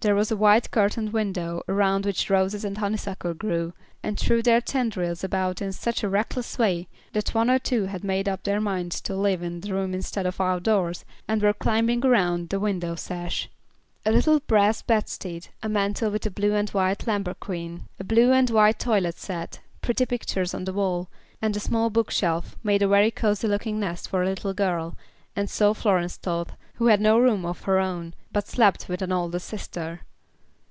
[0.00, 3.72] There was a white curtained window around which roses and honeysuckle grew,
[4.02, 7.86] and threw their tendrils about in a such a reckless way, that one or two
[7.86, 11.54] had made up their minds to live in the room instead of outdoors, and were
[11.54, 13.48] climbing around the window sash.
[14.04, 18.50] A little brass bedstead, a mantel with a blue and white lambrequin, a blue and
[18.50, 21.08] white toilet set, pretty pictures on the wall,
[21.40, 24.98] and a small bookshelf, made a very cozy looking nest for a little girl,
[25.34, 29.12] and so Florence thought, who had no room of her own, but slept with an
[29.12, 30.00] older sister.